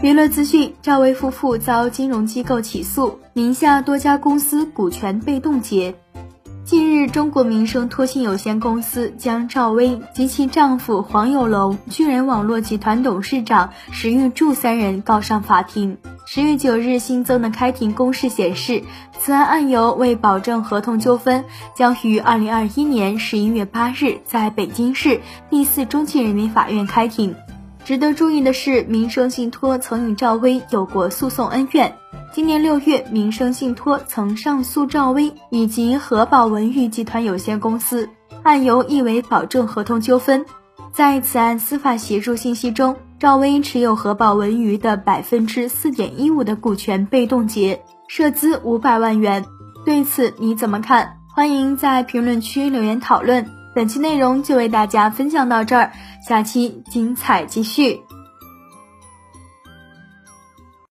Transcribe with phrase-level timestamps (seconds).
[0.00, 5.92] 娱乐资讯：赵薇夫妇遭金融机构起诉，名下多家公司股权被冻结。
[6.64, 15.98] 近日，中国民生托信有限公司将赵薇及其丈夫黄有龙、巨人网络集团董事长石玉柱三人告上法庭。
[16.26, 18.84] 十月九日新增的开庭公示显示，
[19.18, 21.44] 此案案由为保证合同纠纷，
[21.74, 25.20] 将于二零二一年十一月八日在北京市
[25.50, 27.34] 第四中级人民法院开庭。
[27.88, 31.96] 值得注意的是，民生信托曾与赵薇有过诉讼恩怨。
[32.34, 38.06] 今年六月，民生信托曾上诉赵薇以及和宝文娱集团有限公司，
[38.42, 40.44] 案由亦为保证合同纠纷。
[40.92, 49.46] 在此案司法协助信息中，赵薇持有和宝文娱的百分之四点一五的股权被冻结，涉资五百万元。
[49.86, 51.16] 对此你怎么看？
[51.34, 53.46] 欢迎在评论区留言讨论。
[53.78, 58.00] 本期内容就为大家分享到这儿，下期精彩继续。